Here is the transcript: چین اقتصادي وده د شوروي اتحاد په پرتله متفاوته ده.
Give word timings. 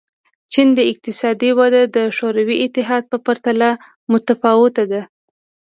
چین 0.51 0.69
اقتصادي 0.91 1.51
وده 1.59 1.81
د 1.95 1.97
شوروي 2.17 2.55
اتحاد 2.65 3.03
په 3.11 3.17
پرتله 3.25 3.69
متفاوته 4.11 4.83
ده. 4.91 5.01